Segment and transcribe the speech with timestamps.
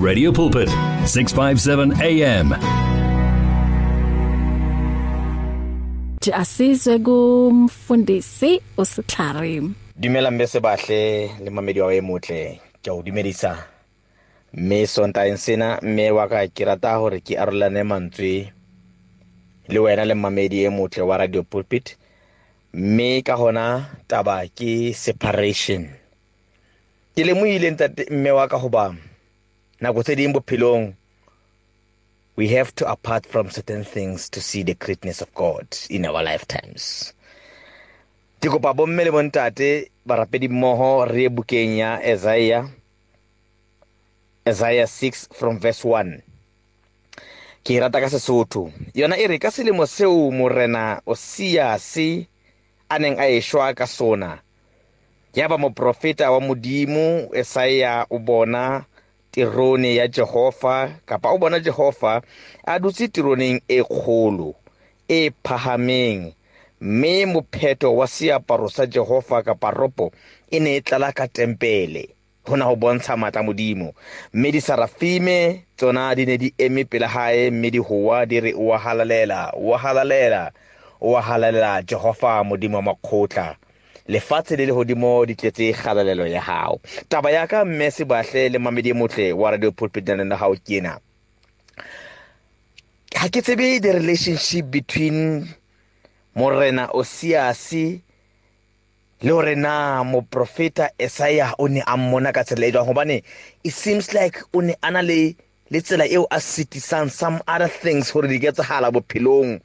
[0.00, 0.68] Radio Pulpit
[1.04, 2.56] 657 AM
[6.32, 9.70] asizwe kumfundisi usihlari.
[9.96, 13.58] Dumela mme sebahle le mamedi wa emotle ke o dumedisa.
[14.54, 18.52] Mme sontageng sena mme wa ka ke rata gore ke arolane mantswe
[19.68, 21.96] le wena le mamedi e motle wa radio pulpit.
[22.72, 25.92] Mme ka gona taba ke separation.
[27.14, 29.09] Ke lemoile ntate mme wa ka goba
[29.80, 30.92] nako tse ding bophelong
[32.36, 36.22] we have to apart from certain things to see the greatness of God in our
[36.22, 37.12] lifetimes.
[38.40, 42.64] Ke kopa bomme le bontate barapedi mmoho re bukeng ya Isaiah
[44.48, 46.22] Isaiah 6 from verse 1.
[47.60, 48.72] Ke rata ka Sesotho.
[48.96, 51.96] Yona e re ka selemo seo morena Osias
[52.88, 54.40] a neng a eshwa ka sona.
[55.36, 58.88] Yaba moprofeta wa modimo Isaiah o bona
[59.30, 62.22] tirone ya Jehova kapa o bona Jehova
[62.66, 64.54] a dutse tironeng e kgolo
[65.08, 66.32] e phahameng.
[66.80, 70.12] Mme mopheto wa seaparo sa Jehova kapa ropo
[70.50, 72.08] e ne e tlala ka tempele.
[72.46, 73.92] Hona ho bontsha matla modimo.
[74.32, 78.52] Mme di sarafime tsona di ne di eme pele hae mme di hoa di re
[78.56, 80.50] o halalela o halalela
[81.00, 83.56] o halalela Jehova modimo wa makgotla.
[84.10, 86.80] Lefatshe le lehodimo di tletse kgalalelo ya hao.
[87.08, 90.98] Taba ya ka mme sebahle le mamedi motle wa radio pulpit la hao ke ena.
[93.14, 95.46] Ha ke tsebe the relationship between
[96.34, 102.86] morena osias le hore na moprofeta esaya o ne a mmona ka tsela e jwang?
[102.86, 103.22] Hobane
[103.62, 105.36] it seems like o ne a na le
[105.70, 109.60] le tsela eo a sitisang some other things hore di ketsagala bophelong.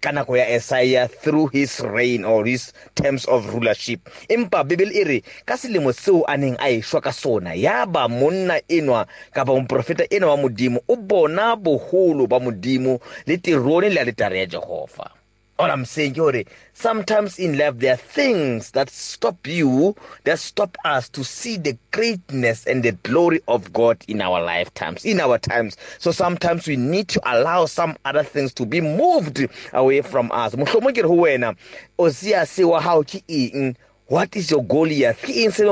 [0.00, 4.08] Ka nako ya Isaiah through his reign or his terms of rulership.
[4.28, 8.08] Empa bibele e re ka selemo seo a neng a eshwa ka sona ya ba
[8.08, 14.00] monna enwa kapa moprofeta enwa wa modimo o bona boholo ba modimo le tirone le
[14.00, 15.19] alitare ya jehova.
[15.60, 20.76] All i'm saying ke sometimes in life there are things that stop you that stop
[20.84, 25.38] us to see the greatness and the glory of god in our lifetimes in our
[25.38, 25.76] times.
[25.98, 30.54] So sometimes we need to allow some other things to be moved away from us.
[30.54, 31.56] Mohlomong ke re ho wena
[31.98, 33.76] o sia se wa hao ke eng?
[34.06, 35.14] What is your goal here?
[35.14, 35.64] Ke eng se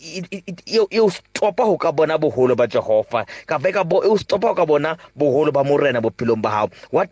[0.00, 3.26] e stopa ho ka bona boholo ba Jehova.
[3.46, 6.70] Ka veka bo e stopa ho ka bona boholo ba morena bophelong ba hao.
[6.90, 7.10] What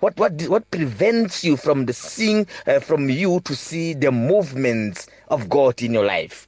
[0.00, 5.06] what what what prevents you from the seeing uh, from you to see the movements
[5.28, 6.46] of God in your life?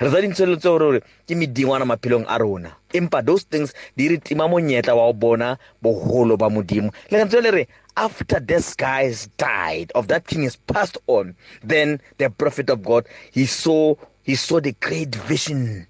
[0.00, 2.74] Re tsa dintshwelelo tse gore ke medingwana maphelong a rona.
[2.92, 6.90] Empa those things di re tima monyetla wa go bona boholo ba modimo.
[7.10, 7.68] Le gantse le re
[7.98, 11.34] after this guy has died of that king is passed on
[11.64, 13.92] then the prophet of god he saw
[14.28, 15.86] he saw the great vision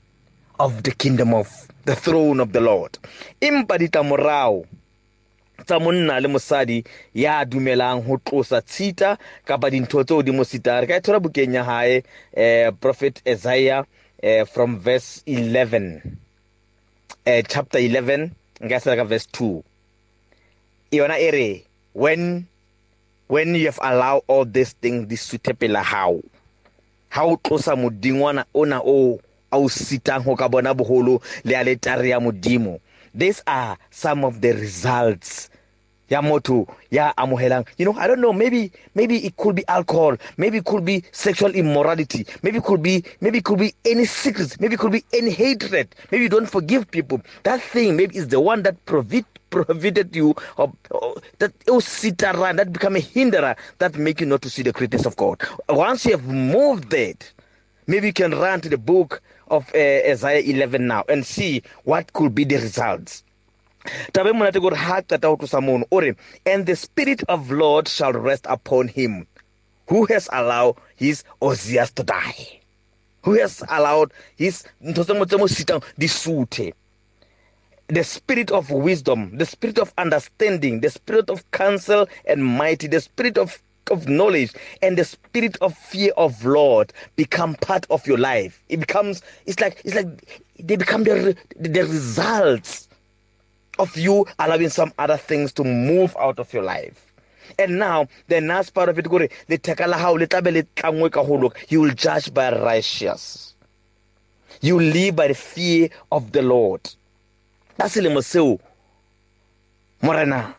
[0.61, 1.51] of the kingdom of
[1.87, 2.97] the throne of the Lord.
[3.41, 4.65] Impa ditamorao
[5.67, 6.85] tsa monna le mosadi
[7.15, 11.65] ya dumelang ho tlosa tshita kapa dintho tseo di mo sitare ka thola bukeng ya
[11.65, 13.83] hae eh prophet Isaiah
[14.23, 15.99] eh, from verse 11
[17.27, 18.31] eh chapter 11
[18.63, 19.63] ngasa ka verse 2
[20.95, 22.47] iona ere when
[23.27, 26.23] when you have allowed all these things this suitable how?
[27.09, 29.21] Ha o tlosa modingwana ona o
[29.51, 32.81] a o sitang ho ka bona boholo le a letare ya modimo.
[33.15, 35.51] These are some of the results
[36.09, 40.17] ya motho ya amohelang you know i don't know maybe maybe it could be alcohol
[40.37, 44.05] maybe it could be sexual immorality maybe it could be maybe it could be any
[44.05, 45.95] secrets maybe it could be any hatred.
[46.11, 47.21] Maybe you don't forgive people.
[47.45, 52.23] That thing maybe is the one that provide prohibited you or, or that you sit
[52.23, 55.41] around that become a hinderer that make you not to see the greatness of God.
[55.71, 57.33] Once you have moved that
[57.87, 62.13] maybe you can run to the book of uh, Isaiah 11 now and see what
[62.13, 63.25] could be the results.
[64.13, 66.15] Tabe monate gore ha qeta ho tlosa mono ore
[66.47, 69.27] and the spirit of lord shall rest upon him
[69.89, 72.61] who has allowed his osias to die
[73.23, 76.73] who has allowed his ntho tse tse mo sitang di suthe
[77.89, 83.01] the spirit of wisdom, the spirit of understanding, the spirit of counsel and mighty, the
[83.01, 84.53] spirit of of knowledge
[84.83, 88.63] and the spirit of fear of Lord become part of your life.
[88.69, 90.07] It becomes it's like it's like
[90.59, 92.89] they become the the results
[93.79, 97.13] of you allowing some other things to move out of your life.
[97.59, 101.11] And now the last part of it gore le thekala hao le tlabe le tlangwe
[101.11, 103.55] ka ho loka you will judge by righteous.
[104.61, 106.89] You live by the fear of the Lord.
[107.79, 108.59] ka selemo seo
[110.03, 110.55] morena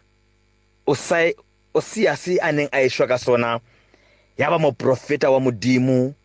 [0.88, 1.34] o sai
[1.76, 3.60] o siase a neng a eshwa ka sona
[4.38, 6.16] ya ba moprofeta wa modimo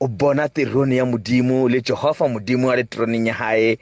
[0.00, 3.78] o bona tirone ya modimo le Jehova modimo a le troneng ya hae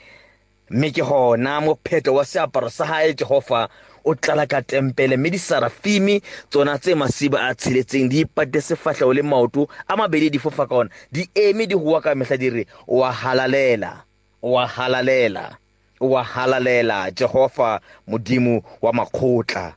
[0.71, 3.69] mme ke gona mopheto wa seaparo sa hae jehova.
[4.05, 9.23] O tlala ka tempele mme disarafimi tsona tse masiba a tsheletseng di ipate sefatlhego le
[9.23, 10.91] maoto a mabedi di fofa ka ona.
[11.13, 14.05] Di eme di goa ka mehla di re wa halalela
[14.43, 15.57] wa halalela
[16.01, 19.75] wa halalela jehova modimo wa makgotla.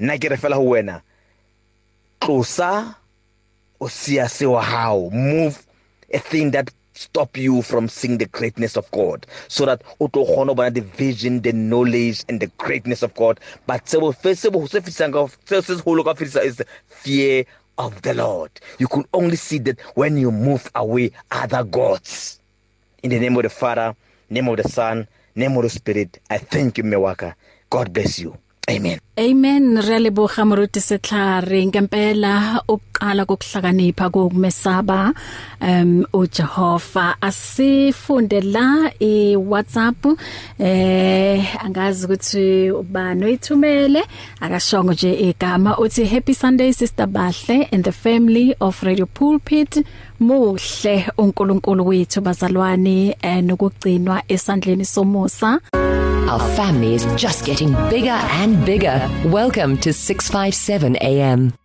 [0.00, 1.02] Nna ke re fela go wena
[2.20, 2.94] tlosa
[3.80, 5.10] o sia se wa hao.
[5.10, 5.58] Move
[6.12, 10.26] a thing that stop you from seeing the greatness of God so that o tlo
[10.26, 13.40] kgona bona the vision the knowledge and the greatness of God.
[13.66, 17.44] But se bo se bo se fitsang ka se se holo ka fitsa is fear
[17.78, 18.50] of the Lord.
[18.78, 22.38] You can only see that when you move away other gods.
[23.02, 23.96] In the name of the Father
[24.28, 27.34] name of the Son name of the Spirit I thank you Mewaka.
[27.70, 28.36] God bless you.
[28.70, 28.98] Amen.
[29.18, 29.76] Amen.
[29.82, 35.12] Rele boga moruti setlhare ngempela ukuqala kokuhlakanipha kokumesaba
[35.60, 40.06] um uJehova asifunde la e WhatsApp
[40.58, 44.02] eh angazi ukuthi ubani oyithumele
[44.40, 49.84] akashongo nje igama uthi happy sunday sister Bahle and the family of Radio Pulpit
[50.20, 55.60] muhle uNkulunkulu wethu bazalwane eh, nokugcinwa esandleni somusa
[56.30, 59.10] Our family is just getting bigger and bigger.
[59.24, 61.59] Welcome to 657 AM.